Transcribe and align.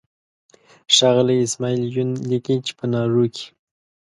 ښاغلی 0.95 1.37
اسماعیل 1.45 1.81
یون 1.95 2.09
لیکي 2.29 2.57
چې 2.65 2.71
په 2.79 2.85
نارو 2.93 3.25
کې. 3.35 3.45